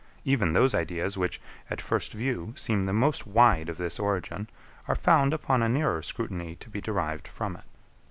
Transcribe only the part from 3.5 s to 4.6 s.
of this origin,